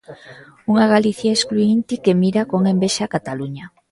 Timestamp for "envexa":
2.73-3.03